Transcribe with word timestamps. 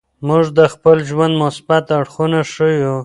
موږ 0.27 0.45
د 0.57 0.59
خپل 0.73 0.97
ژوند 1.09 1.33
مثبت 1.43 1.83
اړخونه 1.99 2.39
ښیو. 2.51 2.95